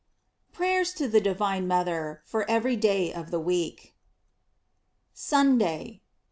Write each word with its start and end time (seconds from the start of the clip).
PRATERS 0.51 0.93
TO 0.93 1.07
THE 1.07 1.21
DIVINE 1.21 1.67
MOTHER 1.67 2.23
FOB 2.25 2.45
EVERY 2.49 2.75
DAY 2.75 3.13
OF 3.13 3.29
THE 3.29 3.39
WEEK. 3.39 3.93
SUNDAY. 5.13 6.01